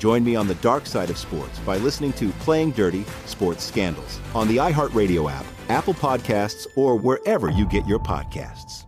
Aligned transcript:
Join 0.00 0.24
me 0.24 0.34
on 0.34 0.48
the 0.48 0.56
dark 0.56 0.86
side 0.86 1.10
of 1.10 1.18
sports 1.18 1.58
by 1.60 1.76
listening 1.76 2.14
to 2.14 2.30
Playing 2.40 2.72
Dirty 2.72 3.04
Sports 3.26 3.62
Scandals 3.62 4.18
on 4.34 4.48
the 4.48 4.56
iHeartRadio 4.56 5.30
app 5.30 5.44
Apple 5.70 5.94
Podcasts, 5.94 6.66
or 6.74 6.96
wherever 6.96 7.48
you 7.48 7.66
get 7.66 7.86
your 7.86 8.00
podcasts. 8.00 8.86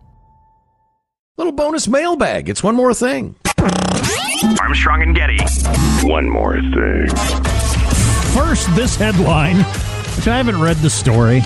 Little 1.37 1.53
bonus 1.53 1.87
mailbag. 1.87 2.49
It's 2.49 2.61
one 2.61 2.75
more 2.75 2.93
thing. 2.93 3.35
Armstrong 4.59 5.01
and 5.01 5.15
Getty. 5.15 5.37
One 6.05 6.29
more 6.29 6.59
thing. 6.59 7.07
First, 8.33 8.75
this 8.75 8.95
headline, 8.95 9.57
which 10.17 10.27
I 10.27 10.35
haven't 10.37 10.59
read 10.59 10.77
the 10.77 10.89
story. 10.89 11.41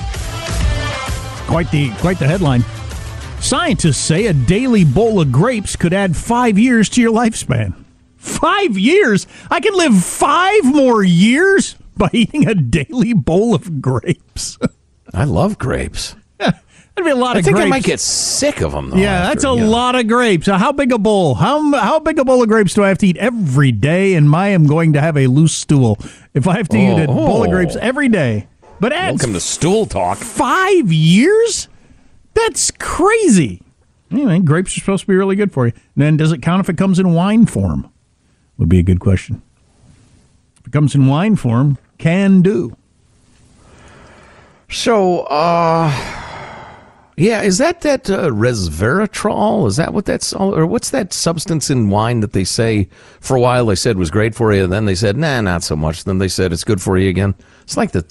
Quite 1.48 1.70
the 1.72 1.92
quite 2.00 2.20
the 2.20 2.28
headline. 2.28 2.64
Scientists 3.40 3.98
say 3.98 4.26
a 4.26 4.34
daily 4.34 4.84
bowl 4.84 5.22
of 5.22 5.32
grapes 5.32 5.76
could 5.76 5.94
add 5.94 6.18
five 6.18 6.58
years 6.58 6.90
to 6.90 7.02
your 7.02 7.14
lifespan. 7.14 7.76
Five 8.28 8.78
years? 8.78 9.26
I 9.50 9.60
can 9.60 9.74
live 9.74 10.04
five 10.04 10.64
more 10.66 11.04
years 11.04 11.76
by 11.96 12.10
eating 12.14 12.48
a 12.48 12.54
daily 12.56 13.14
bowl 13.14 13.56
of 13.56 13.82
grapes. 13.82 14.58
I 15.14 15.24
love 15.24 15.58
grapes. 15.58 16.16
That'd 16.38 16.56
be 17.04 17.10
a 17.12 17.16
lot 17.16 17.36
I 17.36 17.40
of 17.40 17.46
think 17.46 17.56
grapes. 17.56 17.62
I 17.62 17.64
think 17.66 17.74
I 17.74 17.78
might 17.78 17.84
get 17.84 18.00
sick 18.00 18.62
of 18.62 18.72
them. 18.72 18.90
Though, 18.92 18.98
yeah, 18.98 19.14
after, 19.14 19.28
that's 19.28 19.44
a 19.46 19.50
you 19.50 19.56
know. 19.62 19.70
lot 19.70 19.96
of 19.96 20.08
grapes. 20.08 20.48
How 20.48 20.72
big 20.72 20.92
a 20.92 20.98
bowl? 20.98 21.36
How 21.36 21.72
how 21.74 22.00
big 22.00 22.20
a 22.20 22.26
bowl 22.26 22.42
of 22.44 22.50
grapes 22.50 22.74
do 22.74 22.84
I 22.84 22.88
have 22.90 22.98
to 23.00 23.08
eat 23.08 23.18
every 23.18 23.72
day? 23.72 24.16
And 24.16 24.36
I 24.36 24.50
am 24.50 24.66
going 24.68 24.94
to 24.94 25.02
have 25.02 25.16
a 25.18 25.28
loose 25.28 25.54
stool 25.54 25.98
if 26.34 26.48
I 26.48 26.58
have 26.58 26.68
to 26.70 26.78
eat 26.78 27.00
a 27.00 27.04
Oh. 27.10 27.16
bowl 27.16 27.44
of 27.44 27.50
grapes 27.52 27.76
every 27.78 28.10
day. 28.10 28.48
But 28.80 28.92
Welcome 28.92 29.34
to 29.34 29.40
stool 29.40 29.86
talk. 29.88 30.18
five 30.20 30.92
years? 30.92 31.68
That's 32.36 32.70
crazy. 32.72 33.62
Anyway, 34.12 34.40
grapes 34.40 34.76
are 34.78 34.80
supposed 34.80 35.02
to 35.02 35.08
be 35.08 35.16
really 35.16 35.36
good 35.36 35.52
for 35.52 35.66
you. 35.68 35.74
And 35.96 36.04
then 36.04 36.18
does 36.18 36.32
it 36.32 36.42
count 36.42 36.60
if 36.62 36.70
it 36.70 36.78
comes 36.78 37.00
in 37.00 37.14
wine 37.14 37.46
form? 37.48 37.90
Would 38.58 38.70
be 38.70 38.80
a 38.80 38.84
good 38.84 39.00
question. 39.00 39.42
If 40.60 40.68
it 40.68 40.74
comes 40.74 40.96
in 40.96 41.08
wine 41.08 41.36
form, 41.36 41.78
can 41.98 42.42
do. 42.42 42.76
So, 44.70 45.22
uh, 45.22 45.92
yeah, 47.16 47.42
is 47.42 47.58
that 47.58 47.82
that 47.82 48.10
uh, 48.10 48.30
resveratrol? 48.30 49.68
Is 49.68 49.78
that 49.78 49.94
what 49.94 50.06
that's 50.06 50.34
all, 50.34 50.54
or 50.54 50.66
what's 50.66 50.92
that 50.92 51.14
substance 51.14 51.70
in 51.70 51.90
wine 51.90 52.20
that 52.20 52.34
they 52.34 52.44
say 52.44 52.90
for 53.22 53.36
a 53.36 53.40
while 53.40 53.66
they 53.66 53.76
said 53.76 53.98
was 53.98 54.12
great 54.12 54.36
for 54.36 54.54
you, 54.54 54.66
and 54.66 54.74
then 54.74 54.86
they 54.86 54.96
said 54.96 55.18
nah, 55.18 55.42
not 55.42 55.64
so 55.64 55.76
much. 55.76 56.04
Then 56.04 56.18
they 56.18 56.28
said 56.28 56.52
it's 56.52 56.64
good 56.64 56.82
for 56.82 56.98
you 56.98 57.10
again. 57.10 57.34
It's 57.64 57.78
like 57.78 57.92
the 57.92 58.06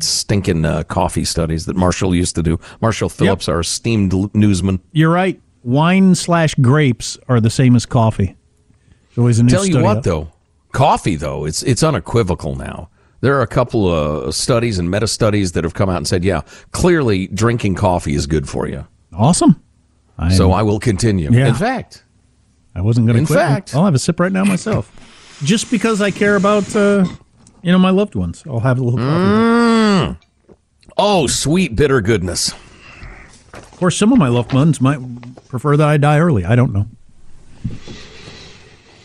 stinking 0.00 0.64
uh, 0.64 0.82
coffee 0.84 1.24
studies 1.24 1.66
that 1.66 1.76
Marshall 1.76 2.14
used 2.14 2.34
to 2.34 2.42
do. 2.42 2.58
Marshall 2.82 3.08
Phillips, 3.08 3.48
our 3.48 3.60
esteemed 3.60 4.34
newsman. 4.34 4.80
You're 4.92 5.12
right. 5.12 5.40
Wine 5.62 6.14
slash 6.14 6.54
grapes 6.56 7.18
are 7.28 7.40
the 7.40 7.50
same 7.50 7.76
as 7.76 7.86
coffee. 7.86 8.36
There's 9.20 9.38
always 9.38 9.38
a 9.38 9.42
new 9.44 9.50
Tell 9.50 9.64
you 9.66 9.72
study 9.72 9.84
what, 9.84 9.96
out. 9.98 10.02
though, 10.04 10.32
coffee 10.72 11.16
though 11.16 11.44
it's 11.44 11.62
it's 11.62 11.82
unequivocal 11.82 12.56
now. 12.56 12.88
There 13.20 13.36
are 13.36 13.42
a 13.42 13.46
couple 13.46 13.86
of 13.92 14.34
studies 14.34 14.78
and 14.78 14.90
meta 14.90 15.06
studies 15.06 15.52
that 15.52 15.62
have 15.64 15.74
come 15.74 15.90
out 15.90 15.98
and 15.98 16.08
said, 16.08 16.24
yeah, 16.24 16.40
clearly 16.72 17.26
drinking 17.26 17.74
coffee 17.74 18.14
is 18.14 18.26
good 18.26 18.48
for 18.48 18.66
you. 18.66 18.86
Awesome. 19.12 19.62
I 20.18 20.30
So 20.30 20.52
I 20.52 20.62
will 20.62 20.80
continue. 20.80 21.30
Yeah. 21.30 21.48
In 21.48 21.54
fact, 21.54 22.02
I 22.74 22.80
wasn't 22.80 23.06
going 23.06 23.16
to 23.16 23.20
In 23.20 23.26
quit. 23.26 23.38
fact- 23.38 23.74
I'll 23.74 23.84
have 23.84 23.94
a 23.94 23.98
sip 23.98 24.18
right 24.20 24.32
now 24.32 24.44
myself. 24.44 24.90
Just 25.44 25.70
because 25.70 26.00
I 26.00 26.10
care 26.10 26.34
about, 26.36 26.74
uh, 26.74 27.04
you 27.62 27.72
know, 27.72 27.78
my 27.78 27.90
loved 27.90 28.14
ones. 28.14 28.42
I'll 28.46 28.60
have 28.60 28.78
a 28.78 28.82
little 28.82 28.98
coffee. 28.98 30.18
oh, 30.96 31.26
sweet 31.26 31.76
bitter 31.76 32.00
goodness. 32.00 32.52
Of 33.52 33.70
course, 33.78 33.98
some 33.98 34.12
of 34.12 34.18
my 34.18 34.28
loved 34.28 34.54
ones 34.54 34.80
might 34.80 34.98
prefer 35.48 35.76
that 35.76 35.88
I 35.88 35.98
die 35.98 36.18
early. 36.20 36.44
I 36.46 36.54
don't 36.56 36.72
know. 36.72 36.86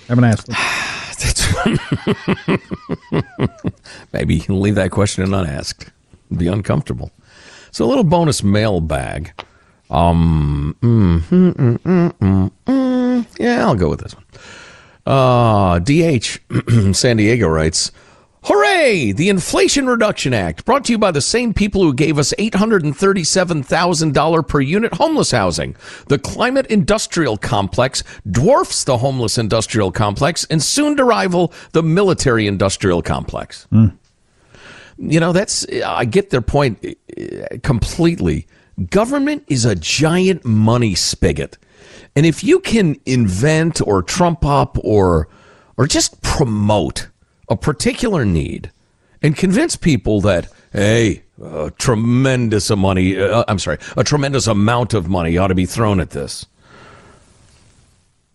Haven't 0.07 0.23
asked. 0.23 0.49
Maybe 4.13 4.39
leave 4.49 4.75
that 4.75 4.91
question 4.91 5.33
unasked. 5.33 5.91
It'd 6.29 6.39
be 6.39 6.47
uncomfortable. 6.47 7.11
So 7.71 7.85
a 7.85 7.87
little 7.87 8.03
bonus 8.03 8.43
mailbag. 8.43 9.31
Um, 9.89 10.75
mm, 10.81 11.21
mm, 11.21 12.51
mm. 12.65 13.25
yeah, 13.39 13.65
I'll 13.65 13.75
go 13.75 13.89
with 13.89 14.01
this 14.01 14.15
one. 14.15 14.25
Uh, 15.05 15.79
DH 15.79 16.39
San 16.95 17.17
Diego 17.17 17.47
writes, 17.47 17.91
Hooray! 18.47 19.11
The 19.11 19.29
Inflation 19.29 19.87
Reduction 19.87 20.31
Act, 20.31 20.65
brought 20.65 20.85
to 20.85 20.91
you 20.91 20.99
by 20.99 21.09
the 21.09 21.19
same 21.19 21.51
people 21.51 21.81
who 21.81 21.95
gave 21.95 22.19
us 22.19 22.31
$837,000 22.37 24.47
per 24.47 24.61
unit 24.61 24.93
homeless 24.93 25.31
housing. 25.31 25.75
The 26.09 26.19
climate 26.19 26.67
industrial 26.67 27.37
complex 27.37 28.03
dwarfs 28.29 28.83
the 28.83 28.99
homeless 28.99 29.39
industrial 29.39 29.91
complex 29.91 30.45
and 30.45 30.61
soon 30.61 30.95
to 30.97 31.03
rival 31.03 31.51
the 31.71 31.81
military 31.81 32.45
industrial 32.45 33.01
complex. 33.01 33.67
You 34.99 35.19
know, 35.19 35.33
that's, 35.33 35.65
I 35.83 36.05
get 36.05 36.29
their 36.29 36.41
point 36.41 36.85
uh, 36.85 36.93
completely. 37.63 38.45
Government 38.91 39.43
is 39.47 39.65
a 39.65 39.73
giant 39.73 40.45
money 40.45 40.93
spigot. 40.93 41.57
And 42.15 42.27
if 42.27 42.43
you 42.43 42.59
can 42.59 42.97
invent 43.07 43.81
or 43.81 44.03
trump 44.03 44.45
up 44.45 44.77
or, 44.83 45.29
or 45.77 45.87
just 45.87 46.21
promote 46.21 47.07
a 47.49 47.55
particular 47.55 48.25
need 48.25 48.71
and 49.21 49.35
convince 49.35 49.75
people 49.75 50.21
that, 50.21 50.47
hey, 50.71 51.23
a 51.41 51.71
tremendous 51.77 52.69
money, 52.69 53.19
uh, 53.19 53.43
I'm 53.47 53.59
sorry, 53.59 53.77
a 53.97 54.03
tremendous 54.03 54.47
amount 54.47 54.93
of 54.93 55.07
money 55.07 55.37
ought 55.37 55.47
to 55.47 55.55
be 55.55 55.65
thrown 55.65 55.99
at 55.99 56.11
this. 56.11 56.45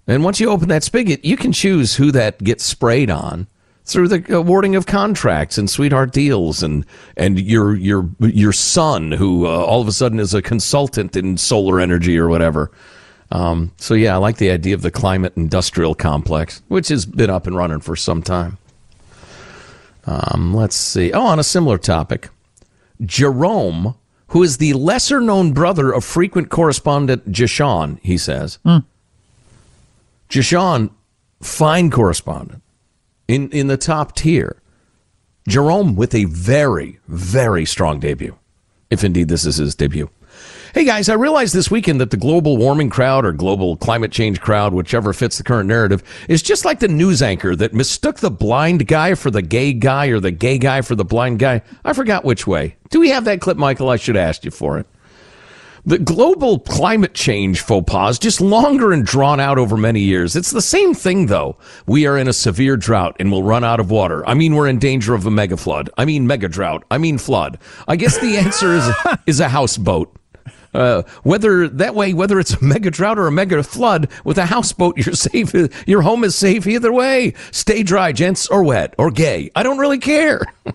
And 0.07 0.25
once 0.25 0.41
you 0.41 0.51
open 0.51 0.69
that 0.69 0.83
spigot, 0.83 1.25
you 1.25 1.37
can 1.37 1.53
choose 1.53 1.95
who 1.95 2.11
that 2.13 2.43
gets 2.43 2.65
sprayed 2.65 3.11
on 3.11 3.47
through 3.85 4.09
the 4.09 4.37
awarding 4.37 4.77
of 4.77 4.87
contracts 4.87 5.59
and 5.59 5.69
sweetheart 5.69 6.13
deals 6.13 6.63
and 6.63 6.87
and 7.17 7.41
your 7.41 7.75
your 7.75 8.09
your 8.21 8.53
son 8.53 9.11
who 9.13 9.47
uh, 9.47 9.51
all 9.51 9.81
of 9.81 9.89
a 9.89 9.93
sudden 9.93 10.21
is 10.21 10.35
a 10.35 10.43
consultant 10.43 11.17
in 11.17 11.37
solar 11.37 11.81
energy 11.81 12.19
or 12.19 12.29
whatever. 12.29 12.71
Um, 13.33 13.73
so 13.77 13.95
yeah, 13.95 14.15
I 14.15 14.17
like 14.19 14.37
the 14.39 14.51
idea 14.51 14.75
of 14.75 14.83
the 14.83 14.91
climate 14.91 15.35
industrial 15.37 15.95
complex, 15.95 16.63
which 16.69 16.89
has 16.89 17.07
been 17.07 17.31
up 17.31 17.47
and 17.47 17.57
running 17.57 17.81
for 17.81 17.95
some 17.95 18.23
time. 18.23 18.59
Um, 20.07 20.55
let's 20.55 20.77
see. 20.77 21.13
Oh, 21.13 21.27
on 21.27 21.39
a 21.39 21.45
similar 21.45 21.79
topic, 21.79 22.29
Jerome, 23.05 23.95
who 24.29 24.43
is 24.43 24.57
the 24.59 24.73
lesser 24.75 25.21
known 25.21 25.53
brother 25.53 25.93
of 25.93 26.05
frequent 26.05 26.49
correspondent 26.51 27.31
Jashawn, 27.31 27.99
he 28.03 28.17
says. 28.17 28.59
Jashawn, 30.29 30.91
fine 31.43 31.91
correspondent 31.91 32.63
in, 33.29 33.51
in 33.51 33.67
the 33.67 33.77
top 33.77 34.15
tier. 34.15 34.57
Jerome 35.49 35.97
with 35.97 36.15
a 36.15 36.25
very, 36.27 36.99
very 37.09 37.65
strong 37.65 37.99
debut. 37.99 38.37
if 38.91 39.05
indeed 39.05 39.29
this 39.29 39.45
is 39.45 39.57
his 39.57 39.75
debut. 39.75 40.11
Hey 40.73 40.85
guys, 40.85 41.09
I 41.09 41.15
realized 41.15 41.53
this 41.53 41.69
weekend 41.69 42.01
that 42.01 42.13
the 42.13 42.17
global 42.17 42.57
warming 42.57 42.91
crowd 42.91 43.25
or 43.25 43.33
global 43.33 43.77
climate 43.77 44.13
change 44.13 44.41
crowd, 44.41 44.73
whichever 44.73 45.13
fits 45.13 45.37
the 45.37 45.43
current 45.43 45.69
narrative, 45.69 46.05
is 46.29 46.43
just 46.43 46.65
like 46.65 46.79
the 46.79 46.87
news 46.87 47.23
anchor 47.23 47.57
that 47.57 47.75
mistook 47.75 48.21
the 48.21 48.31
blind 48.31 48.87
guy 48.87 49.17
for 49.17 49.33
the 49.33 49.43
gay 49.43 49.73
guy 49.73 50.07
or 50.07 50.21
the 50.21 50.31
gay 50.31 50.59
guy 50.59 50.81
for 50.83 50.95
the 50.95 51.05
blind 51.05 51.41
guy. 51.41 51.63
I 51.85 51.93
forgot 51.93 52.25
which 52.25 52.47
way. 52.47 52.77
Do 52.91 53.01
we 53.01 53.09
have 53.09 53.25
that 53.25 53.41
clip, 53.41 53.57
Michael? 53.57 53.89
I 53.89 53.97
should 53.97 54.15
have 54.15 54.29
asked 54.29 54.45
you 54.45 54.53
for 54.53 54.79
it. 54.79 54.87
The 55.87 55.99
global 55.99 56.61
climate 56.61 57.15
change 57.15 57.63
faux 57.63 57.91
pas 57.91 58.17
just 58.17 58.41
longer 58.41 58.93
and 58.93 59.05
drawn 59.05 59.41
out 59.41 59.59
over 59.59 59.77
many 59.77 60.01
years. 60.01 60.37
It's 60.37 60.53
the 60.53 60.63
same 60.63 60.95
thing, 60.95 61.27
though. 61.27 61.57
We 61.89 62.07
are 62.07 62.17
in 62.17 62.29
a 62.29 62.33
severe 62.33 62.77
drought 62.77 63.17
and 63.19 63.33
will 63.33 63.43
run 63.43 63.65
out 63.65 63.81
of 63.81 63.91
water. 63.91 64.25
I 64.29 64.35
mean, 64.35 64.55
we're 64.55 64.69
in 64.69 64.79
danger 64.79 65.15
of 65.15 65.27
a 65.27 65.33
mega 65.33 65.57
flood. 65.57 65.91
I 65.99 66.05
mean, 66.05 66.29
mega 66.29 66.49
drought. 66.49 66.85
I 66.93 66.99
mean, 66.99 67.19
flood. 67.19 67.59
I 67.89 67.97
guess 67.97 68.19
the 68.19 68.37
answer 68.37 68.75
is, 68.75 68.89
is 69.27 69.41
a 69.41 69.49
houseboat. 69.49 70.17
Uh, 70.73 71.03
whether 71.23 71.69
that 71.69 71.95
way, 71.95 72.13
whether 72.13 72.39
it's 72.39 72.55
a 72.55 72.65
mega 72.65 72.91
drought 72.91 73.19
or 73.19 73.27
a 73.27 73.33
mega 73.33 73.63
flood, 73.63 74.09
with 74.25 74.39
a 74.39 74.47
houseboat, 74.47 74.97
you're 75.05 75.15
safe. 75.15 75.53
Your 75.87 76.03
home 76.03 76.25
is 76.25 76.35
safe 76.35 76.67
either 76.67 76.93
way. 76.93 77.35
Stay 77.51 77.83
dry, 77.83 78.13
gents, 78.13 78.49
or 78.49 78.63
wet, 78.63 78.95
or 78.99 79.11
gay. 79.11 79.51
I 79.55 79.63
don't 79.63 79.79
really 79.79 79.99
care. 79.99 80.43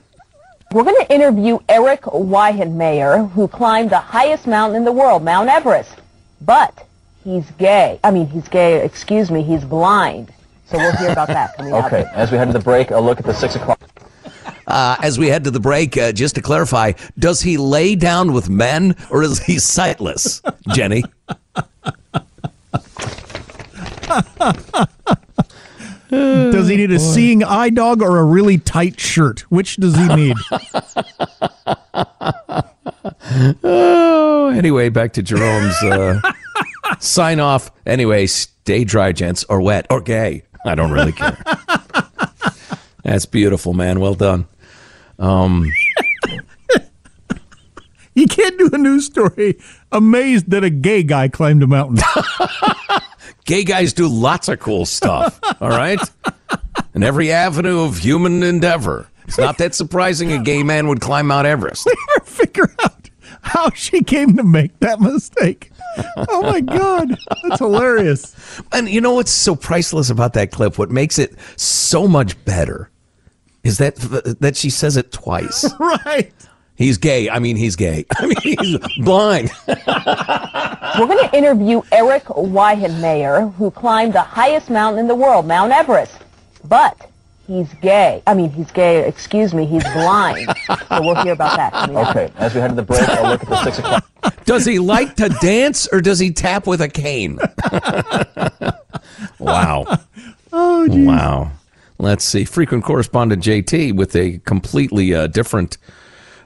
We're 0.71 0.83
going 0.83 1.06
to 1.06 1.13
interview 1.13 1.59
Eric 1.69 2.01
Weihenmayer, 2.01 3.31
who 3.31 3.47
climbed 3.47 3.92
the 3.92 4.00
highest 4.00 4.45
mountain 4.45 4.75
in 4.75 4.83
the 4.83 4.92
world, 4.92 5.24
Mount 5.24 5.47
Everest. 5.47 6.01
But 6.41 6.86
he's 7.24 7.50
gay. 7.51 8.00
I 8.03 8.12
mean, 8.12 8.27
he's 8.27 8.48
gay, 8.50 8.83
excuse 8.83 9.31
me, 9.31 9.41
he's 9.41 9.63
blind. 9.63 10.33
So 10.65 10.77
we'll 10.77 10.95
hear 10.98 11.12
about 11.12 11.27
that 11.30 11.56
coming 11.56 11.74
up. 11.74 11.86
Okay, 11.86 12.06
as 12.13 12.31
we 12.31 12.38
head 12.38 12.48
to 12.48 12.53
the 12.53 12.59
break, 12.59 12.91
a 12.91 13.00
look 13.00 13.19
at 13.19 13.25
the 13.25 13.33
6 13.33 13.56
o'clock. 13.56 13.80
Uh, 14.67 14.95
as 15.01 15.19
we 15.19 15.27
head 15.27 15.44
to 15.44 15.51
the 15.51 15.59
break, 15.59 15.97
uh, 15.97 16.12
just 16.12 16.35
to 16.35 16.41
clarify, 16.41 16.94
does 17.19 17.41
he 17.41 17.57
lay 17.57 17.95
down 17.95 18.33
with 18.33 18.50
men 18.50 18.95
or 19.09 19.23
is 19.23 19.39
he 19.39 19.59
sightless, 19.59 20.41
Jenny? 20.69 21.03
does 26.09 26.67
he 26.67 26.77
need 26.77 26.91
a 26.91 27.00
seeing 27.00 27.44
eye 27.44 27.69
dog 27.69 28.01
or 28.01 28.17
a 28.17 28.23
really 28.23 28.57
tight 28.57 29.00
shirt? 29.00 29.41
Which 29.51 29.77
does 29.77 29.95
he 29.95 30.07
need? 30.15 30.38
oh, 33.63 34.51
anyway, 34.56 34.89
back 34.89 35.13
to 35.13 35.23
Jerome's 35.23 35.81
uh, 35.83 36.21
sign 37.00 37.39
off. 37.39 37.71
Anyway, 37.85 38.27
stay 38.27 38.83
dry, 38.83 39.12
gents, 39.12 39.44
or 39.50 39.62
wet, 39.62 39.88
or 39.89 40.01
gay. 40.01 40.44
I 40.65 40.75
don't 40.75 40.91
really 40.91 41.12
care. 41.12 41.38
That's 43.03 43.25
beautiful, 43.25 43.73
man. 43.73 44.00
Well 44.00 44.15
done. 44.15 44.47
Um, 45.19 45.71
you 48.15 48.27
can't 48.27 48.57
do 48.57 48.69
a 48.73 48.77
news 48.77 49.06
story 49.06 49.57
amazed 49.91 50.50
that 50.51 50.63
a 50.63 50.69
gay 50.69 51.03
guy 51.03 51.27
climbed 51.27 51.63
a 51.63 51.67
mountain. 51.67 52.03
gay 53.45 53.63
guys 53.63 53.94
do 53.94 54.07
lots 54.07 54.47
of 54.50 54.59
cool 54.59 54.85
stuff, 54.85 55.39
all 55.62 55.69
right? 55.69 56.00
In 56.94 57.03
every 57.03 57.31
avenue 57.31 57.83
of 57.83 58.00
human 58.00 58.44
endeavor. 58.44 59.07
It's 59.27 59.38
not 59.38 59.57
that 59.57 59.73
surprising 59.73 60.31
a 60.31 60.41
gay 60.41 60.63
man 60.63 60.88
would 60.88 61.01
climb 61.01 61.27
Mount 61.27 61.47
Everest. 61.47 61.89
We 62.19 62.25
figure 62.25 62.73
out 62.83 63.09
how 63.41 63.69
she 63.71 64.03
came 64.03 64.35
to 64.38 64.44
make 64.44 64.79
that 64.79 65.00
mistake. 65.00 65.71
Oh 66.17 66.41
my 66.41 66.62
God, 66.62 67.17
that's 67.44 67.59
hilarious. 67.59 68.35
And 68.71 68.89
you 68.89 69.00
know 69.01 69.13
what's 69.13 69.31
so 69.31 69.56
priceless 69.56 70.09
about 70.09 70.33
that 70.33 70.51
clip? 70.51 70.77
What 70.77 70.91
makes 70.91 71.17
it 71.17 71.35
so 71.56 72.07
much 72.07 72.44
better 72.45 72.89
is 73.65 73.79
that 73.79 73.95
that 74.39 74.56
she 74.56 74.69
says 74.69 74.95
it 74.95 75.12
twice. 75.12 75.67
right. 75.79 76.31
He's 76.75 76.97
gay. 76.97 77.29
I 77.29 77.39
mean, 77.39 77.56
he's 77.56 77.75
gay. 77.75 78.06
I 78.17 78.27
mean, 78.27 78.57
he's 78.59 78.77
blind. 79.00 79.50
We're 79.67 81.07
going 81.07 81.27
to 81.27 81.29
interview 81.33 81.81
Eric 81.91 82.25
Weihenmayer, 82.25 83.53
who 83.56 83.71
climbed 83.71 84.13
the 84.13 84.21
highest 84.21 84.69
mountain 84.69 85.00
in 85.00 85.07
the 85.07 85.15
world, 85.15 85.47
Mount 85.47 85.71
Everest. 85.71 86.17
But 86.65 87.09
he's 87.47 87.73
gay. 87.75 88.21
I 88.27 88.33
mean, 88.33 88.51
he's 88.51 88.71
gay. 88.71 89.07
Excuse 89.07 89.53
me. 89.53 89.65
He's 89.65 89.83
blind. 89.83 90.53
so 90.67 91.01
we'll 91.01 91.21
hear 91.23 91.33
about 91.33 91.56
that. 91.57 91.89
Okay. 91.89 92.31
As 92.35 92.53
we 92.53 92.62
head 92.62 92.69
to 92.69 92.75
the 92.75 92.83
break, 92.83 93.07
I'll 93.07 93.31
look 93.31 93.44
at 93.44 93.50
the 93.50 93.63
six 93.63 93.79
o'clock. 93.79 94.06
Does 94.45 94.65
he 94.65 94.79
like 94.79 95.15
to 95.15 95.29
dance 95.29 95.88
or 95.91 96.01
does 96.01 96.19
he 96.19 96.31
tap 96.31 96.67
with 96.67 96.81
a 96.81 96.89
cane? 96.89 97.39
wow. 99.39 99.85
Oh, 100.51 100.88
geez. 100.88 101.07
Wow. 101.07 101.51
Let's 101.97 102.25
see. 102.25 102.44
Frequent 102.45 102.83
correspondent 102.83 103.44
JT 103.44 103.95
with 103.95 104.15
a 104.15 104.39
completely 104.39 105.13
uh, 105.13 105.27
different 105.27 105.77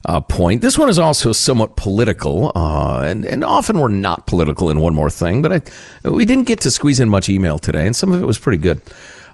uh, 0.06 0.22
point. 0.22 0.62
This 0.62 0.78
one 0.78 0.90
is 0.90 1.00
also 1.00 1.31
somewhat 1.31 1.75
political, 1.75 2.51
uh, 2.56 3.01
and, 3.01 3.25
and 3.25 3.44
often 3.44 3.80
we're 3.80 3.90
not 3.90 4.28
political 4.28 4.69
in 4.69 4.80
one 4.80 4.94
more 4.94 5.10
thing, 5.10 5.42
but 5.42 5.51
I, 6.06 6.10
we 6.10 6.25
didn't 6.25 6.46
get 6.48 6.62
to 6.62 6.72
squeeze 6.72 7.00
in 7.00 7.10
much 7.10 7.30
email 7.30 7.60
today, 7.60 7.86
and 7.86 7.96
some 7.96 8.13
of 8.13 8.22
it 8.22 8.25
was 8.25 8.38
pretty 8.38 8.60
good. 8.60 8.81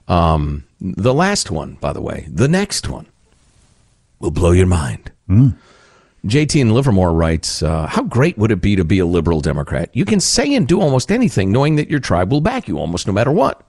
Um, 0.07 0.63
the 0.79 1.13
last 1.13 1.51
one, 1.51 1.75
by 1.75 1.93
the 1.93 2.01
way, 2.01 2.27
the 2.29 2.47
next 2.47 2.89
one 2.89 3.07
will 4.19 4.31
blow 4.31 4.51
your 4.51 4.67
mind. 4.67 5.11
Mm. 5.29 5.55
JT 6.25 6.59
in 6.59 6.73
Livermore 6.73 7.13
writes, 7.13 7.61
uh, 7.61 7.85
How 7.85 8.03
great 8.03 8.37
would 8.37 8.51
it 8.51 8.61
be 8.61 8.75
to 8.75 8.83
be 8.83 8.97
a 8.97 9.05
liberal 9.05 9.41
Democrat? 9.41 9.89
You 9.93 10.05
can 10.05 10.19
say 10.19 10.55
and 10.55 10.67
do 10.67 10.81
almost 10.81 11.11
anything 11.11 11.51
knowing 11.51 11.75
that 11.75 11.89
your 11.89 11.99
tribe 11.99 12.31
will 12.31 12.41
back 12.41 12.67
you 12.67 12.79
almost 12.79 13.05
no 13.05 13.13
matter 13.13 13.31
what. 13.31 13.61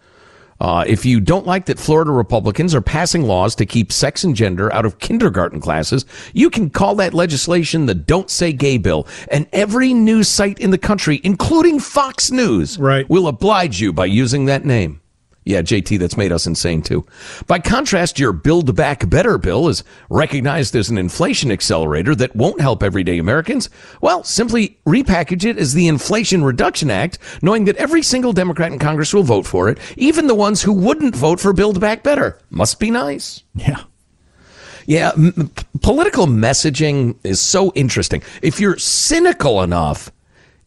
Uh, 0.61 0.85
if 0.87 1.05
you 1.05 1.21
don't 1.21 1.47
like 1.47 1.67
that 1.67 1.79
Florida 1.79 2.11
Republicans 2.11 2.75
are 2.75 2.81
passing 2.81 3.23
laws 3.23 3.55
to 3.57 3.67
keep 3.67 3.93
sex 3.93 4.25
and 4.25 4.35
gender 4.35 4.73
out 4.73 4.87
of 4.87 4.99
kindergarten 4.99 5.61
classes, 5.61 6.05
you 6.33 6.51
can 6.51 6.71
call 6.71 6.95
that 6.95 7.15
legislation 7.15 7.87
the 7.87 7.95
Don't 7.95 8.31
Say 8.31 8.53
Gay 8.53 8.79
Bill. 8.79 9.07
And 9.31 9.47
every 9.53 9.93
news 9.93 10.29
site 10.29 10.59
in 10.59 10.71
the 10.71 10.79
country, 10.79 11.21
including 11.23 11.81
Fox 11.81 12.31
News, 12.31 12.79
right. 12.79 13.09
will 13.09 13.29
oblige 13.29 13.81
you 13.81 13.93
by 13.93 14.07
using 14.07 14.47
that 14.47 14.65
name. 14.65 15.01
Yeah, 15.47 15.63
JT, 15.63 16.01
that's 16.01 16.17
made 16.17 16.33
us 16.33 16.45
insane 16.45 16.83
too. 16.83 17.07
By 17.47 17.61
contrast, 17.61 18.19
your 18.19 18.33
Build 18.33 18.75
Back 18.75 19.09
Better 19.09 19.39
bill 19.39 19.69
is 19.69 19.85
recognized 20.11 20.75
as 20.75 20.91
an 20.91 20.99
inflation 20.99 21.53
accelerator 21.53 22.17
that 22.17 22.35
won't 22.35 22.61
help 22.61 22.83
everyday 22.83 23.19
Americans. 23.19 23.71
Well, 24.01 24.25
simply 24.25 24.77
repackage 24.85 25.45
it 25.45 25.57
as 25.57 25.73
the 25.73 25.87
Inflation 25.87 26.43
Reduction 26.43 26.91
Act, 26.91 27.21
knowing 27.43 27.65
that 27.67 27.77
every 27.77 28.03
single 28.03 28.33
Democrat 28.33 28.73
in 28.73 28.81
Congress 28.81 29.15
will 29.15 29.23
vote 29.23 29.47
for 29.47 29.69
it, 29.69 29.79
even 29.97 30.27
the 30.27 30.35
ones 30.35 30.63
who 30.63 30.73
wouldn't 30.73 31.15
vote 31.15 31.39
for 31.39 31.53
Build 31.53 31.81
Back 31.81 32.03
Better. 32.03 32.41
Must 32.51 32.81
be 32.81 32.91
nice. 32.91 33.45
Yeah. 33.55 33.85
Yeah, 34.85 35.13
m- 35.17 35.53
political 35.81 36.27
messaging 36.27 37.19
is 37.23 37.41
so 37.41 37.71
interesting. 37.77 38.21
If 38.43 38.59
you're 38.59 38.79
cynical 38.79 39.63
enough, 39.63 40.11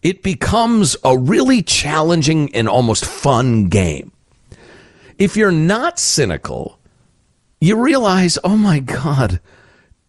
it 0.03 0.23
becomes 0.23 0.95
a 1.03 1.17
really 1.17 1.63
challenging 1.63 2.55
and 2.55 2.69
almost 2.69 3.03
fun 3.03 3.65
game 3.67 4.13
if 5.19 5.35
you're 5.35 5.51
not 5.51 5.99
cynical, 5.99 6.79
you 7.61 7.79
realize, 7.79 8.39
oh 8.43 8.55
my 8.55 8.79
God, 8.79 9.39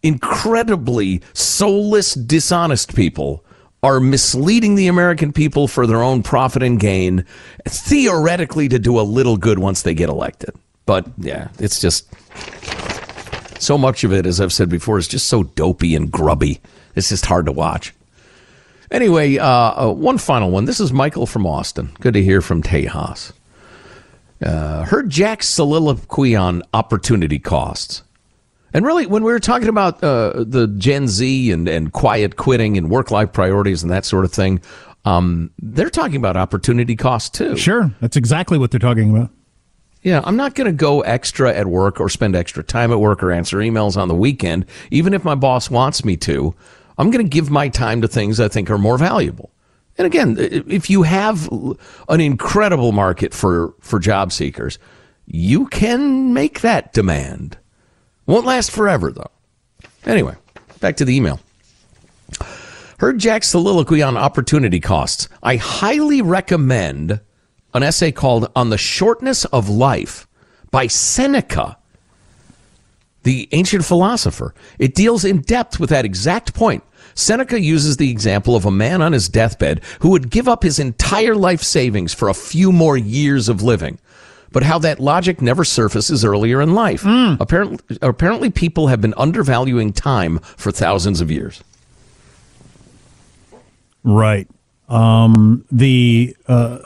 incredibly 0.01 1.21
soulless, 1.33 2.15
dishonest 2.15 2.95
people 2.95 3.43
are 3.83 3.99
misleading 3.99 4.75
the 4.75 4.87
American 4.87 5.33
people 5.33 5.67
for 5.67 5.85
their 5.85 6.01
own 6.01 6.23
profit 6.23 6.63
and 6.63 6.79
gain, 6.79 7.25
theoretically 7.67 8.69
to 8.69 8.79
do 8.79 8.99
a 8.99 9.01
little 9.01 9.37
good 9.37 9.59
once 9.59 9.81
they 9.81 9.93
get 9.93 10.07
elected. 10.07 10.51
But 10.85 11.07
yeah, 11.17 11.49
it's 11.59 11.81
just 11.81 12.07
so 13.59 13.77
much 13.77 14.03
of 14.03 14.13
it, 14.13 14.25
as 14.25 14.39
I've 14.39 14.53
said 14.53 14.69
before, 14.69 14.97
is 14.97 15.07
just 15.07 15.27
so 15.27 15.43
dopey 15.43 15.95
and 15.95 16.11
grubby. 16.11 16.61
It's 16.95 17.09
just 17.09 17.25
hard 17.25 17.47
to 17.47 17.51
watch. 17.51 17.93
Anyway, 18.91 19.37
uh, 19.37 19.45
uh, 19.45 19.93
one 19.93 20.17
final 20.17 20.51
one. 20.51 20.65
This 20.65 20.79
is 20.79 20.91
Michael 20.93 21.25
from 21.25 21.45
Austin. 21.45 21.89
Good 21.99 22.13
to 22.13 22.23
hear 22.23 22.41
from 22.41 22.61
Tejas. 22.61 23.31
Uh, 24.41 24.83
heard 24.85 25.09
Jack's 25.09 25.47
soliloquy 25.47 26.35
on 26.35 26.63
opportunity 26.73 27.39
costs. 27.39 28.03
And 28.73 28.85
really, 28.85 29.05
when 29.05 29.23
we 29.23 29.31
were 29.31 29.39
talking 29.39 29.67
about 29.67 30.03
uh, 30.03 30.43
the 30.45 30.67
Gen 30.77 31.07
Z 31.07 31.51
and, 31.51 31.67
and 31.67 31.91
quiet 31.91 32.37
quitting 32.37 32.77
and 32.77 32.89
work 32.89 33.11
life 33.11 33.33
priorities 33.33 33.83
and 33.83 33.91
that 33.91 34.05
sort 34.05 34.23
of 34.23 34.31
thing, 34.31 34.61
um, 35.03 35.51
they're 35.61 35.89
talking 35.89 36.15
about 36.15 36.37
opportunity 36.37 36.95
costs 36.95 37.29
too. 37.29 37.57
Sure. 37.57 37.93
That's 37.99 38.15
exactly 38.15 38.57
what 38.57 38.71
they're 38.71 38.79
talking 38.79 39.09
about. 39.15 39.29
Yeah, 40.03 40.21
I'm 40.23 40.35
not 40.35 40.55
going 40.55 40.65
to 40.65 40.71
go 40.71 41.01
extra 41.01 41.53
at 41.53 41.67
work 41.67 41.99
or 41.99 42.09
spend 42.09 42.35
extra 42.35 42.63
time 42.63 42.91
at 42.91 42.99
work 42.99 43.21
or 43.21 43.31
answer 43.31 43.57
emails 43.57 43.97
on 43.97 44.07
the 44.07 44.15
weekend, 44.15 44.65
even 44.89 45.13
if 45.13 45.23
my 45.23 45.35
boss 45.35 45.69
wants 45.69 46.03
me 46.03 46.17
to. 46.17 46.55
I'm 46.97 47.11
going 47.11 47.23
to 47.23 47.29
give 47.29 47.51
my 47.51 47.69
time 47.69 48.01
to 48.01 48.07
things 48.07 48.39
I 48.39 48.47
think 48.47 48.71
are 48.71 48.79
more 48.79 48.97
valuable. 48.97 49.50
And 50.01 50.07
again, 50.07 50.35
if 50.39 50.89
you 50.89 51.03
have 51.03 51.47
an 52.09 52.19
incredible 52.19 52.91
market 52.91 53.35
for, 53.35 53.75
for 53.81 53.99
job 53.99 54.31
seekers, 54.31 54.79
you 55.27 55.67
can 55.67 56.33
make 56.33 56.61
that 56.61 56.91
demand. 56.91 57.59
Won't 58.25 58.47
last 58.47 58.71
forever, 58.71 59.11
though. 59.11 59.29
Anyway, 60.03 60.33
back 60.79 60.97
to 60.97 61.05
the 61.05 61.15
email. 61.15 61.39
Heard 62.97 63.19
Jack's 63.19 63.49
soliloquy 63.49 64.01
on 64.01 64.17
opportunity 64.17 64.79
costs. 64.79 65.29
I 65.43 65.57
highly 65.57 66.23
recommend 66.23 67.21
an 67.75 67.83
essay 67.83 68.11
called 68.11 68.51
On 68.55 68.71
the 68.71 68.79
Shortness 68.79 69.45
of 69.45 69.69
Life 69.69 70.27
by 70.71 70.87
Seneca, 70.87 71.77
the 73.23 73.47
ancient 73.51 73.85
philosopher. 73.85 74.53
It 74.79 74.95
deals 74.95 75.25
in 75.25 75.41
depth 75.41 75.79
with 75.79 75.89
that 75.89 76.05
exact 76.05 76.53
point 76.53 76.83
Seneca 77.13 77.59
uses 77.59 77.97
the 77.97 78.09
example 78.09 78.55
of 78.55 78.65
a 78.65 78.71
man 78.71 79.01
on 79.01 79.13
his 79.13 79.29
deathbed 79.29 79.81
who 79.99 80.09
would 80.09 80.29
give 80.29 80.47
up 80.47 80.63
his 80.63 80.79
entire 80.79 81.35
life 81.35 81.61
savings 81.61 82.13
for 82.13 82.29
a 82.29 82.33
few 82.33 82.71
more 82.71 82.97
years 82.97 83.49
of 83.49 83.61
living. 83.61 83.99
But 84.51 84.63
how 84.63 84.79
that 84.79 84.99
logic 84.99 85.41
never 85.41 85.63
surfaces 85.63 86.25
earlier 86.25 86.61
in 86.61 86.73
life. 86.73 87.03
Apparently, 87.39 87.97
apparently, 88.01 88.49
people 88.49 88.87
have 88.87 88.99
been 88.99 89.13
undervaluing 89.15 89.93
time 89.93 90.39
for 90.39 90.71
thousands 90.71 91.21
of 91.21 91.31
years. 91.31 91.63
Right. 94.03 94.47
Um, 94.89 95.63
the 95.71 96.35
uh, 96.49 96.79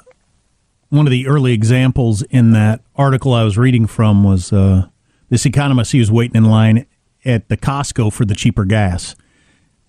one 0.90 1.08
of 1.08 1.12
the 1.12 1.26
early 1.26 1.54
examples 1.54 2.22
in 2.22 2.52
that 2.52 2.82
article 2.96 3.34
I 3.34 3.44
was 3.44 3.58
reading 3.58 3.88
from 3.88 4.24
was 4.24 4.54
uh, 4.54 4.88
this 5.30 5.46
economist. 5.46 5.92
He 5.92 6.00
was 6.00 6.12
waiting 6.12 6.36
in 6.36 6.46
line 6.46 6.86
at 7.24 7.50
the 7.50 7.58
Costco 7.58 8.14
for 8.14 8.26
the 8.26 8.36
cheaper 8.36 8.66
gas, 8.66 9.16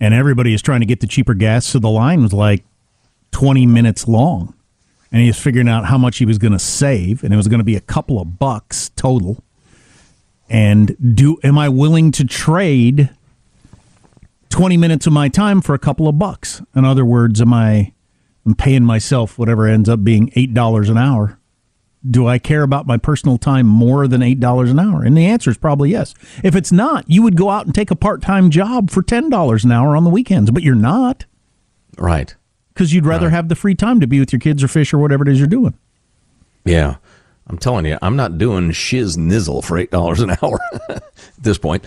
and 0.00 0.14
everybody 0.14 0.54
is 0.54 0.62
trying 0.62 0.80
to 0.80 0.86
get 0.86 1.00
the 1.00 1.06
cheaper 1.06 1.34
gas. 1.34 1.66
So 1.66 1.78
the 1.78 1.90
line 1.90 2.22
was 2.22 2.32
like 2.32 2.64
twenty 3.30 3.66
minutes 3.66 4.08
long, 4.08 4.54
and 5.12 5.20
he 5.20 5.28
was 5.28 5.38
figuring 5.38 5.68
out 5.68 5.86
how 5.86 5.98
much 5.98 6.18
he 6.18 6.26
was 6.26 6.38
going 6.38 6.52
to 6.52 6.58
save, 6.58 7.22
and 7.22 7.32
it 7.32 7.36
was 7.36 7.48
going 7.48 7.60
to 7.60 7.64
be 7.64 7.76
a 7.76 7.80
couple 7.80 8.20
of 8.20 8.38
bucks 8.38 8.90
total. 8.96 9.42
And 10.48 10.96
do 11.14 11.38
am 11.42 11.58
I 11.58 11.68
willing 11.68 12.12
to 12.12 12.24
trade? 12.24 13.10
20 14.48 14.78
minutes 14.78 15.06
of 15.06 15.12
my 15.12 15.28
time 15.28 15.60
for 15.60 15.74
a 15.74 15.78
couple 15.78 16.08
of 16.08 16.18
bucks. 16.18 16.62
In 16.74 16.84
other 16.84 17.04
words, 17.04 17.42
am 17.42 17.52
I 17.52 17.92
I'm 18.46 18.54
paying 18.54 18.84
myself 18.84 19.38
whatever 19.38 19.66
ends 19.66 19.88
up 19.88 20.04
being 20.04 20.30
$8 20.30 20.88
an 20.88 20.96
hour? 20.96 21.38
Do 22.08 22.26
I 22.28 22.38
care 22.38 22.62
about 22.62 22.86
my 22.86 22.96
personal 22.98 23.38
time 23.38 23.66
more 23.66 24.06
than 24.06 24.20
$8 24.20 24.70
an 24.70 24.78
hour? 24.78 25.02
And 25.02 25.16
the 25.16 25.26
answer 25.26 25.50
is 25.50 25.56
probably 25.58 25.90
yes. 25.90 26.14
If 26.44 26.54
it's 26.54 26.70
not, 26.70 27.04
you 27.08 27.22
would 27.22 27.36
go 27.36 27.50
out 27.50 27.66
and 27.66 27.74
take 27.74 27.90
a 27.90 27.96
part-time 27.96 28.50
job 28.50 28.90
for 28.90 29.02
$10 29.02 29.64
an 29.64 29.72
hour 29.72 29.96
on 29.96 30.04
the 30.04 30.10
weekends, 30.10 30.50
but 30.50 30.62
you're 30.62 30.74
not 30.74 31.24
Right. 31.98 32.34
because 32.74 32.92
you'd 32.92 33.06
rather 33.06 33.30
have 33.30 33.48
the 33.48 33.54
free 33.56 33.74
time 33.74 34.00
to 34.00 34.06
be 34.06 34.20
with 34.20 34.32
your 34.32 34.40
kids 34.40 34.62
or 34.62 34.68
fish 34.68 34.92
or 34.94 34.98
whatever 34.98 35.22
it 35.22 35.28
is 35.32 35.38
you're 35.38 35.48
doing. 35.48 35.74
Yeah. 36.64 36.96
I'm 37.48 37.58
telling 37.58 37.86
you, 37.86 37.96
I'm 38.02 38.16
not 38.16 38.38
doing 38.38 38.72
shiz 38.72 39.16
nizzle 39.16 39.62
for 39.64 39.76
$8 39.78 40.22
an 40.22 40.36
hour 40.42 40.58
at 40.88 41.02
this 41.40 41.58
point. 41.58 41.86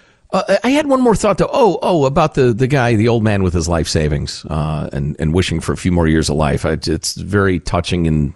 uh, 0.31 0.57
I 0.63 0.69
had 0.69 0.87
one 0.87 1.01
more 1.01 1.15
thought 1.15 1.37
though. 1.37 1.49
Oh, 1.51 1.79
oh, 1.81 2.05
about 2.05 2.35
the, 2.35 2.53
the 2.53 2.67
guy, 2.67 2.95
the 2.95 3.07
old 3.07 3.23
man 3.23 3.43
with 3.43 3.53
his 3.53 3.67
life 3.67 3.87
savings, 3.87 4.45
uh, 4.45 4.89
and, 4.93 5.15
and 5.19 5.33
wishing 5.33 5.59
for 5.59 5.73
a 5.73 5.77
few 5.77 5.91
more 5.91 6.07
years 6.07 6.29
of 6.29 6.37
life. 6.37 6.65
It's 6.65 7.13
very 7.15 7.59
touching 7.59 8.07
and 8.07 8.33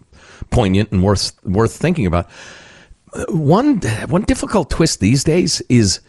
poignant 0.50 0.92
and 0.92 1.04
worth, 1.04 1.34
worth 1.46 1.76
thinking 1.76 2.06
about. 2.06 2.30
One, 3.30 3.80
one 4.10 4.24
difficult 4.24 4.70
twist 4.70 5.00
these 5.00 5.24
days 5.24 5.62
is 5.70 6.02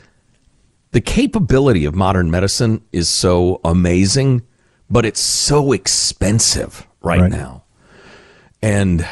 the 0.90 1.00
capability 1.00 1.84
of 1.84 1.94
modern 1.94 2.30
medicine 2.30 2.82
is 2.90 3.08
so 3.08 3.60
amazing, 3.64 4.42
but 4.90 5.04
it's 5.04 5.20
so 5.20 5.72
expensive 5.72 6.86
right, 7.02 7.20
right. 7.20 7.30
now. 7.30 7.62
And, 8.60 9.06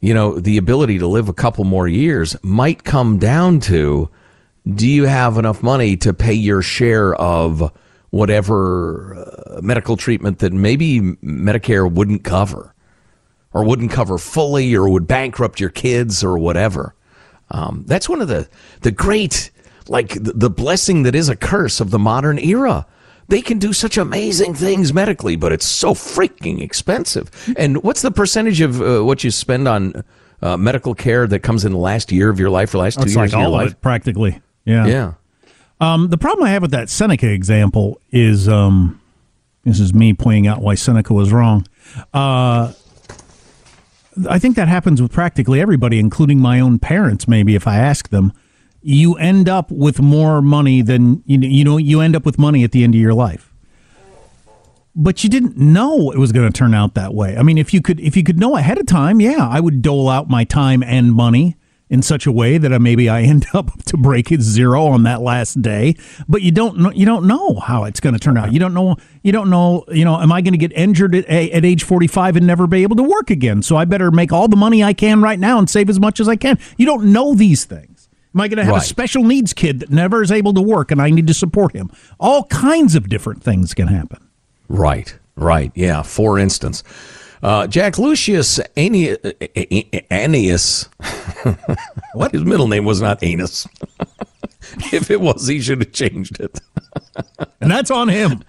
you 0.00 0.14
know, 0.14 0.38
the 0.40 0.56
ability 0.56 0.98
to 0.98 1.06
live 1.06 1.28
a 1.28 1.34
couple 1.34 1.64
more 1.64 1.88
years 1.88 2.36
might 2.42 2.84
come 2.84 3.18
down 3.18 3.60
to 3.60 4.08
do 4.66 4.86
you 4.88 5.06
have 5.06 5.38
enough 5.38 5.62
money 5.62 5.96
to 5.98 6.14
pay 6.14 6.34
your 6.34 6.62
share 6.62 7.14
of 7.14 7.72
whatever 8.10 9.14
uh, 9.16 9.60
medical 9.62 9.96
treatment 9.96 10.38
that 10.40 10.52
maybe 10.52 11.00
Medicare 11.00 11.90
wouldn't 11.90 12.24
cover? 12.24 12.72
or 13.52 13.64
wouldn't 13.64 13.90
cover 13.90 14.18
fully 14.18 14.74
or 14.74 14.88
would 14.88 15.06
bankrupt 15.06 15.60
your 15.60 15.70
kids 15.70 16.24
or 16.24 16.38
whatever. 16.38 16.94
Um, 17.50 17.84
that's 17.86 18.08
one 18.08 18.22
of 18.22 18.28
the, 18.28 18.48
the 18.80 18.90
great, 18.90 19.50
like 19.88 20.16
the, 20.22 20.48
blessing 20.48 21.02
that 21.02 21.14
is 21.14 21.28
a 21.28 21.36
curse 21.36 21.80
of 21.80 21.90
the 21.90 21.98
modern 21.98 22.38
era. 22.38 22.86
They 23.28 23.42
can 23.42 23.58
do 23.58 23.72
such 23.72 23.98
amazing 23.98 24.54
things 24.54 24.92
medically, 24.92 25.36
but 25.36 25.52
it's 25.52 25.66
so 25.66 25.94
freaking 25.94 26.60
expensive. 26.60 27.30
And 27.56 27.82
what's 27.82 28.02
the 28.02 28.10
percentage 28.10 28.60
of 28.60 28.80
uh, 28.80 29.04
what 29.04 29.22
you 29.22 29.30
spend 29.30 29.68
on 29.68 30.04
uh, 30.40 30.56
medical 30.56 30.94
care 30.94 31.26
that 31.26 31.40
comes 31.40 31.64
in 31.64 31.72
the 31.72 31.78
last 31.78 32.10
year 32.10 32.30
of 32.30 32.40
your 32.40 32.50
life 32.50 32.74
or 32.74 32.78
last 32.78 33.00
two 33.00 33.06
years 33.06 33.16
like 33.16 33.32
of 33.32 33.40
your 33.40 33.48
life? 33.48 33.80
practically. 33.80 34.40
Yeah. 34.64 34.86
Yeah. 34.86 35.12
Um, 35.80 36.08
the 36.08 36.18
problem 36.18 36.46
I 36.46 36.50
have 36.50 36.62
with 36.62 36.70
that 36.70 36.88
Seneca 36.88 37.28
example 37.28 38.00
is 38.12 38.48
um, 38.48 39.00
this 39.64 39.80
is 39.80 39.92
me 39.92 40.14
pointing 40.14 40.46
out 40.46 40.62
why 40.62 40.76
Seneca 40.76 41.12
was 41.12 41.32
wrong. 41.32 41.66
Uh, 42.14 42.72
I 44.28 44.38
think 44.38 44.56
that 44.56 44.68
happens 44.68 45.02
with 45.02 45.10
practically 45.10 45.60
everybody, 45.60 45.98
including 45.98 46.38
my 46.38 46.60
own 46.60 46.78
parents. 46.78 47.26
Maybe 47.26 47.54
if 47.54 47.66
I 47.66 47.76
ask 47.76 48.10
them, 48.10 48.32
you 48.82 49.14
end 49.14 49.48
up 49.48 49.70
with 49.70 50.00
more 50.00 50.42
money 50.42 50.82
than 50.82 51.22
you 51.26 51.38
know. 51.38 51.46
You 51.48 51.64
know, 51.64 51.76
you 51.78 52.00
end 52.00 52.14
up 52.14 52.24
with 52.24 52.38
money 52.38 52.62
at 52.64 52.72
the 52.72 52.84
end 52.84 52.94
of 52.94 53.00
your 53.00 53.14
life. 53.14 53.52
But 54.94 55.24
you 55.24 55.30
didn't 55.30 55.56
know 55.56 56.10
it 56.10 56.18
was 56.18 56.32
going 56.32 56.52
to 56.52 56.56
turn 56.56 56.74
out 56.74 56.94
that 56.94 57.14
way. 57.14 57.36
I 57.36 57.42
mean, 57.42 57.56
if 57.56 57.72
you 57.72 57.80
could, 57.80 57.98
if 58.00 58.16
you 58.16 58.22
could 58.22 58.38
know 58.38 58.56
ahead 58.56 58.78
of 58.78 58.86
time, 58.86 59.20
yeah, 59.20 59.48
I 59.48 59.58
would 59.58 59.80
dole 59.80 60.08
out 60.08 60.28
my 60.28 60.44
time 60.44 60.82
and 60.82 61.12
money 61.12 61.56
in 61.92 62.00
such 62.00 62.26
a 62.26 62.32
way 62.32 62.56
that 62.56 62.76
maybe 62.80 63.06
I 63.10 63.20
end 63.34 63.44
up 63.52 63.70
to 63.84 63.98
break 63.98 64.32
it 64.32 64.40
zero 64.40 64.86
on 64.86 65.02
that 65.02 65.20
last 65.20 65.60
day. 65.60 65.94
But 66.26 66.40
you 66.40 66.50
don't 66.50 66.78
know, 66.78 66.90
you 66.90 67.04
don't 67.04 67.26
know 67.26 67.56
how 67.56 67.84
it's 67.84 68.00
going 68.00 68.14
to 68.14 68.18
turn 68.18 68.38
out. 68.38 68.50
You 68.50 68.58
don't 68.58 68.72
know, 68.72 68.96
you 69.22 69.30
don't 69.30 69.50
know, 69.50 69.84
you 69.88 70.04
know, 70.06 70.18
am 70.18 70.32
I 70.32 70.40
going 70.40 70.54
to 70.54 70.58
get 70.58 70.72
injured 70.72 71.14
at, 71.14 71.28
at 71.28 71.64
age 71.66 71.84
45 71.84 72.36
and 72.36 72.46
never 72.46 72.66
be 72.66 72.82
able 72.82 72.96
to 72.96 73.02
work 73.02 73.30
again? 73.30 73.60
So 73.62 73.76
I 73.76 73.84
better 73.84 74.10
make 74.10 74.32
all 74.32 74.48
the 74.48 74.56
money 74.56 74.82
I 74.82 74.94
can 74.94 75.20
right 75.20 75.38
now 75.38 75.58
and 75.58 75.68
save 75.68 75.90
as 75.90 76.00
much 76.00 76.18
as 76.18 76.28
I 76.30 76.36
can. 76.36 76.58
You 76.78 76.86
don't 76.86 77.12
know 77.12 77.34
these 77.34 77.66
things. 77.66 78.08
Am 78.34 78.40
I 78.40 78.48
going 78.48 78.56
to 78.56 78.64
have 78.64 78.72
Right. 78.72 78.82
a 78.82 78.86
special 78.86 79.22
needs 79.24 79.52
kid 79.52 79.80
that 79.80 79.90
never 79.90 80.22
is 80.22 80.32
able 80.32 80.54
to 80.54 80.62
work 80.62 80.90
and 80.90 81.02
I 81.02 81.10
need 81.10 81.26
to 81.26 81.34
support 81.34 81.74
him? 81.76 81.90
All 82.18 82.44
kinds 82.44 82.94
of 82.94 83.10
different 83.10 83.42
things 83.42 83.74
can 83.74 83.88
happen. 83.88 84.26
Right, 84.66 85.18
right. 85.36 85.70
Yeah. 85.74 86.00
For 86.00 86.38
instance, 86.38 86.82
uh, 87.42 87.66
Jack 87.66 87.98
Lucius 87.98 88.60
Annius. 88.76 90.88
what? 92.14 92.32
His 92.32 92.44
middle 92.44 92.68
name 92.68 92.84
was 92.84 93.00
not 93.00 93.22
Anus. 93.22 93.66
if 94.92 95.10
it 95.10 95.20
was, 95.20 95.46
he 95.46 95.60
should 95.60 95.80
have 95.80 95.92
changed 95.92 96.40
it. 96.40 96.60
and 97.60 97.70
that's 97.70 97.90
on 97.90 98.08
him. 98.08 98.44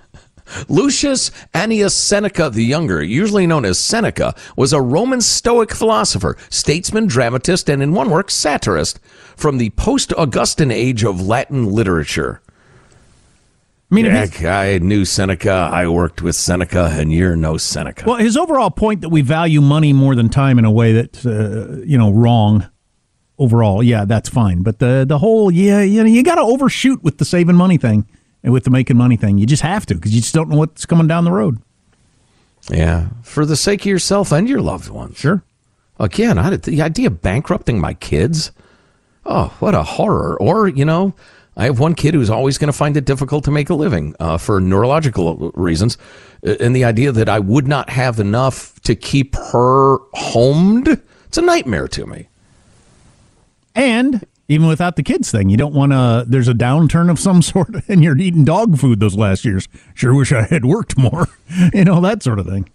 Lucius 0.67 1.31
Annius 1.53 1.95
Seneca 1.95 2.49
the 2.49 2.63
Younger, 2.63 3.01
usually 3.01 3.47
known 3.47 3.65
as 3.65 3.79
Seneca, 3.79 4.35
was 4.55 4.73
a 4.73 4.81
Roman 4.81 5.21
Stoic 5.21 5.73
philosopher, 5.73 6.37
statesman, 6.49 7.07
dramatist, 7.07 7.69
and 7.69 7.81
in 7.81 7.93
one 7.93 8.09
work, 8.09 8.29
satirist 8.29 8.99
from 9.35 9.57
the 9.57 9.71
post 9.71 10.11
Augustan 10.13 10.69
age 10.69 11.03
of 11.03 11.25
Latin 11.25 11.71
literature. 11.71 12.42
I 13.93 13.95
mean, 13.95 14.05
his- 14.05 14.31
Jack, 14.31 14.43
I 14.45 14.77
knew 14.79 15.05
Seneca. 15.05 15.69
I 15.71 15.87
worked 15.87 16.21
with 16.21 16.35
Seneca, 16.35 16.89
and 16.91 17.13
you're 17.13 17.35
no 17.35 17.57
Seneca. 17.57 18.05
Well, 18.05 18.17
his 18.17 18.35
overall 18.35 18.71
point 18.71 19.01
that 19.01 19.09
we 19.09 19.21
value 19.21 19.61
money 19.61 19.93
more 19.93 20.15
than 20.15 20.29
time 20.29 20.57
in 20.57 20.65
a 20.65 20.71
way 20.71 20.93
that's 20.93 21.25
uh, 21.25 21.81
you 21.85 21.97
know 21.97 22.11
wrong 22.11 22.67
overall, 23.37 23.83
yeah, 23.83 24.05
that's 24.05 24.29
fine. 24.29 24.63
But 24.63 24.79
the 24.79 25.05
the 25.07 25.19
whole 25.19 25.51
yeah, 25.51 25.81
you 25.81 26.03
know, 26.03 26.09
you 26.09 26.23
got 26.23 26.35
to 26.35 26.41
overshoot 26.41 27.03
with 27.03 27.17
the 27.17 27.25
saving 27.25 27.55
money 27.55 27.77
thing 27.77 28.07
and 28.43 28.51
with 28.53 28.63
the 28.63 28.69
making 28.69 28.97
money 28.97 29.17
thing. 29.17 29.37
You 29.37 29.45
just 29.45 29.63
have 29.63 29.85
to 29.87 29.95
because 29.95 30.13
you 30.13 30.21
just 30.21 30.33
don't 30.33 30.49
know 30.49 30.57
what's 30.57 30.85
coming 30.85 31.07
down 31.07 31.23
the 31.25 31.31
road. 31.31 31.59
Yeah, 32.69 33.09
for 33.21 33.45
the 33.45 33.55
sake 33.57 33.81
of 33.81 33.87
yourself 33.87 34.31
and 34.31 34.47
your 34.47 34.61
loved 34.61 34.89
ones. 34.89 35.17
Sure. 35.17 35.43
Again, 35.99 36.37
I, 36.37 36.55
the 36.55 36.81
idea 36.81 37.07
of 37.07 37.21
bankrupting 37.21 37.79
my 37.79 37.93
kids. 37.93 38.51
Oh, 39.25 39.55
what 39.59 39.75
a 39.75 39.83
horror! 39.83 40.37
Or 40.41 40.67
you 40.67 40.83
know, 40.85 41.13
I 41.55 41.65
have 41.65 41.79
one 41.79 41.93
kid 41.93 42.13
who's 42.13 42.29
always 42.29 42.57
going 42.57 42.71
to 42.71 42.77
find 42.77 42.97
it 42.97 43.05
difficult 43.05 43.43
to 43.45 43.51
make 43.51 43.69
a 43.69 43.75
living 43.75 44.15
uh, 44.19 44.37
for 44.37 44.59
neurological 44.59 45.51
reasons, 45.53 45.97
and 46.41 46.75
the 46.75 46.83
idea 46.83 47.11
that 47.11 47.29
I 47.29 47.39
would 47.39 47.67
not 47.67 47.89
have 47.89 48.19
enough 48.19 48.79
to 48.81 48.95
keep 48.95 49.35
her 49.35 49.97
homed. 50.13 51.01
It's 51.27 51.37
a 51.37 51.41
nightmare 51.41 51.87
to 51.89 52.05
me. 52.05 52.27
And 53.75 54.25
even 54.47 54.67
without 54.67 54.95
the 54.95 55.03
kids 55.03 55.31
thing, 55.31 55.49
you 55.49 55.57
don't 55.57 55.73
want 55.73 55.91
to. 55.91 56.25
There's 56.27 56.47
a 56.47 56.53
downturn 56.53 57.09
of 57.09 57.19
some 57.19 57.41
sort, 57.43 57.69
and 57.87 58.03
you're 58.03 58.17
eating 58.17 58.45
dog 58.45 58.77
food 58.77 58.99
those 58.99 59.15
last 59.15 59.45
years. 59.45 59.67
Sure 59.93 60.13
wish 60.13 60.31
I 60.31 60.43
had 60.43 60.65
worked 60.65 60.97
more, 60.97 61.27
you 61.73 61.85
know 61.85 62.01
that 62.01 62.23
sort 62.23 62.39
of 62.39 62.47
thing. 62.47 62.69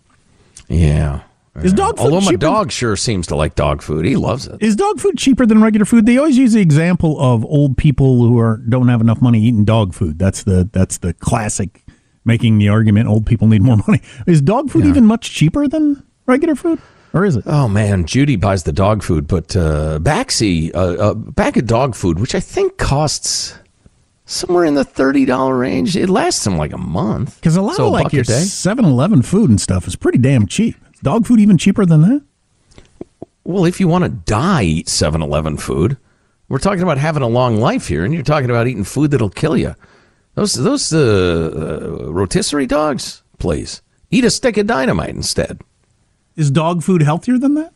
Yeah. 0.69 1.23
Is 1.64 1.73
dog 1.73 1.97
food 1.97 2.05
Although 2.05 2.21
my 2.21 2.31
cheaper? 2.33 2.38
dog 2.38 2.71
sure 2.73 2.97
seems 2.97 3.27
to 3.29 3.37
like 3.37 3.55
dog 3.55 3.83
food. 3.83 4.05
He 4.05 4.16
loves 4.16 4.47
it. 4.47 4.57
Is 4.61 4.77
dog 4.77 5.01
food 5.01 5.16
cheaper 5.18 5.47
than 5.47 5.61
regular 5.62 5.85
food? 5.85 6.07
They 6.07 6.16
always 6.18 6.37
use 6.38 6.53
the 6.53 6.61
example 6.61 7.18
of 7.21 7.44
old 7.44 7.77
people 7.77 8.23
who 8.27 8.38
are 8.38 8.59
don't 8.68 8.88
have 8.88 9.01
enough 9.01 9.21
money 9.21 9.40
eating 9.42 9.64
dog 9.64 9.94
food. 9.94 10.18
That's 10.18 10.42
the 10.44 10.68
that's 10.73 10.99
the 10.99 11.14
classic 11.14 11.83
making 12.25 12.59
the 12.59 12.68
argument 12.68 13.09
old 13.09 13.27
people 13.27 13.49
need 13.49 13.62
more 13.62 13.77
money. 13.87 14.01
Is 14.27 14.40
dog 14.42 14.71
food 14.71 14.85
even 14.87 15.07
much 15.07 15.31
cheaper 15.31 15.66
than 15.68 16.03
regular 16.27 16.55
food? 16.55 16.79
Or 17.14 17.25
is 17.25 17.37
it? 17.37 17.44
Oh 17.47 17.68
man, 17.68 18.05
Judy 18.05 18.37
buys 18.37 18.64
the 18.64 18.73
dog 18.73 19.03
food, 19.03 19.27
but 19.27 19.57
uh, 19.57 19.99
Baxi, 20.01 20.75
uh, 20.75 20.79
uh, 21.11 21.14
bag 21.14 21.57
of 21.57 21.66
dog 21.66 21.94
food, 21.94 22.18
which 22.21 22.35
I 22.35 22.40
think 22.40 22.77
costs 22.77 23.55
somewhere 24.27 24.66
in 24.66 24.75
the 24.75 24.85
thirty 24.85 25.25
dollar 25.25 25.57
range. 25.57 25.97
It 25.97 26.11
lasts 26.11 26.44
them 26.44 26.59
like 26.59 26.75
a 26.75 26.79
month. 26.79 27.37
Because 27.37 27.57
a 27.57 27.62
lot 27.62 27.77
So 27.77 27.87
of 27.87 27.92
like 27.92 28.12
your 28.12 28.25
day? 28.25 28.42
7-Eleven 28.42 29.23
food 29.23 29.49
and 29.49 29.59
stuff 29.59 29.87
is 29.88 29.97
pretty 29.97 30.18
damn 30.18 30.47
cheap. 30.47 30.77
Is 30.99 31.03
dog 31.03 31.27
food 31.29 31.39
even 31.39 31.59
cheaper 31.59 31.87
than 31.87 32.01
that? 32.03 32.23
Well, 33.45 33.65
if 33.65 33.79
you 33.79 33.87
want 33.87 34.03
to 34.03 34.11
die, 34.11 34.65
eat 34.65 34.87
7-Eleven 34.89 35.57
food. 35.57 35.97
We're 36.49 36.59
talking 36.59 36.83
about 36.83 36.99
having 36.99 37.23
a 37.23 37.29
long 37.29 37.61
life 37.61 37.87
here, 37.87 38.05
and 38.05 38.13
you're 38.13 38.25
talking 38.25 38.51
about 38.51 38.67
eating 38.67 38.83
food 38.83 39.13
that'll 39.13 39.31
kill 39.31 39.57
you. 39.57 39.77
Those 40.35 40.55
those 40.55 40.93
uh, 40.93 41.51
uh, 42.09 42.13
rotisserie 42.13 42.67
dogs, 42.67 43.23
please 43.39 43.81
eat 44.11 44.25
a 44.25 44.31
stick 44.31 44.57
of 44.57 44.67
dynamite 44.67 45.11
instead. 45.11 45.61
Is 46.35 46.51
dog 46.51 46.83
food 46.83 47.03
healthier 47.03 47.39
than 47.39 47.55
that? 47.55 47.73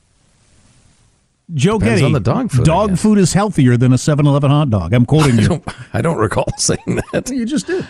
Joe 1.54 1.78
Depends 1.78 2.00
Getty, 2.00 2.06
on 2.06 2.12
the 2.12 2.20
dog 2.20 2.50
food, 2.50 2.64
Dog 2.64 2.98
food 2.98 3.18
is 3.18 3.34
healthier 3.34 3.76
than 3.76 3.92
a 3.92 3.96
7-Eleven 3.96 4.50
hot 4.50 4.70
dog. 4.70 4.92
I'm 4.94 5.04
quoting 5.06 5.32
I 5.38 5.42
you. 5.42 5.48
don't, 5.48 5.64
I 5.92 6.00
don't 6.00 6.16
recall 6.18 6.46
saying 6.56 7.00
that. 7.12 7.30
You 7.30 7.44
just 7.44 7.66
did. 7.68 7.86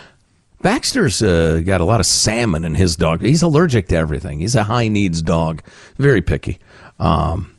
Baxter's 0.63 1.21
uh, 1.21 1.61
got 1.63 1.81
a 1.81 1.85
lot 1.85 1.99
of 1.99 2.05
salmon 2.05 2.63
in 2.63 2.73
his 2.73 2.95
dog. 2.95 3.21
He's 3.21 3.43
allergic 3.43 3.89
to 3.89 3.97
everything. 3.97 4.39
He's 4.39 4.55
a 4.55 4.63
high 4.63 4.87
needs 4.87 5.21
dog, 5.21 5.61
very 5.97 6.21
picky. 6.21 6.57
Um, 6.99 7.53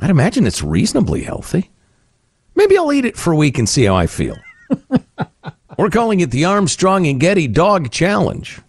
I'd 0.00 0.10
imagine 0.10 0.46
it's 0.46 0.62
reasonably 0.62 1.22
healthy. 1.22 1.70
Maybe 2.54 2.76
I'll 2.76 2.92
eat 2.92 3.06
it 3.06 3.16
for 3.16 3.32
a 3.32 3.36
week 3.36 3.58
and 3.58 3.68
see 3.68 3.84
how 3.84 3.96
I 3.96 4.06
feel. 4.06 4.36
We're 5.78 5.90
calling 5.90 6.20
it 6.20 6.30
the 6.30 6.44
Armstrong 6.44 7.06
and 7.06 7.18
Getty 7.18 7.48
Dog 7.48 7.90
Challenge. 7.90 8.60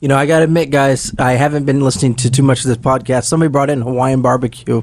You 0.00 0.08
know, 0.08 0.16
I 0.16 0.24
got 0.24 0.38
to 0.38 0.44
admit, 0.44 0.70
guys, 0.70 1.12
I 1.18 1.32
haven't 1.32 1.66
been 1.66 1.80
listening 1.82 2.14
to 2.16 2.30
too 2.30 2.42
much 2.42 2.60
of 2.60 2.68
this 2.68 2.78
podcast. 2.78 3.24
Somebody 3.24 3.50
brought 3.50 3.68
in 3.68 3.82
Hawaiian 3.82 4.22
barbecue. 4.22 4.80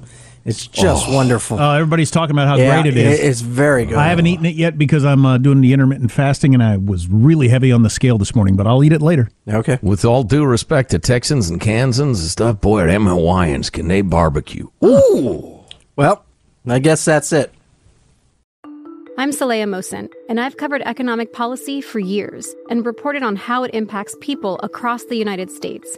It's 0.48 0.66
just 0.66 1.12
wonderful. 1.12 1.60
Uh, 1.60 1.76
everybody's 1.76 2.10
talking 2.10 2.34
about 2.34 2.48
how 2.48 2.56
Yeah, 2.56 2.82
great 2.82 2.94
it 2.94 2.98
is. 2.98 3.20
it's 3.20 3.42
very 3.42 3.86
good. 3.86 3.98
I 3.98 4.08
haven't 4.08 4.28
eaten 4.28 4.46
it 4.46 4.56
yet 4.56 4.78
because 4.78 5.04
I'm 5.04 5.26
uh, 5.26 5.38
doing 5.38 5.60
the 5.60 5.74
intermittent 5.74 6.10
fasting, 6.10 6.54
and 6.54 6.64
I 6.64 6.78
was 6.78 7.10
really 7.10 7.50
heavy 7.50 7.72
on 7.74 7.84
the 7.84 7.90
scale 7.90 8.18
this 8.18 8.34
morning. 8.34 8.56
But 8.56 8.66
I'll 8.66 8.82
eat 8.82 8.94
it 8.94 9.02
later. 9.02 9.30
Okay. 9.48 9.78
With 9.82 10.06
all 10.06 10.24
due 10.24 10.46
respect 10.46 10.92
to 10.92 11.00
Texans 11.00 11.50
and 11.50 11.60
Kansans 11.60 12.22
and 12.22 12.30
stuff, 12.30 12.62
boy, 12.62 12.88
them 12.88 13.08
Hawaiians 13.08 13.70
can 13.70 13.90
they 13.90 14.02
barbecue? 14.02 14.70
Ooh. 14.84 15.60
Well, 15.98 16.24
I 16.66 16.80
guess 16.80 17.04
that's 17.04 17.34
it. 17.34 17.54
I'm 19.20 19.32
Saleha 19.32 19.64
Mohsin, 19.68 20.10
and 20.30 20.40
I've 20.40 20.58
covered 20.58 20.82
economic 20.86 21.34
policy 21.34 21.82
for 21.82 22.00
years 22.00 22.54
and 22.70 22.86
reported 22.86 23.24
on 23.24 23.36
how 23.36 23.64
it 23.64 23.72
impacts 23.74 24.16
people 24.22 24.60
across 24.64 25.04
the 25.06 25.16
United 25.18 25.50
States. 25.52 25.98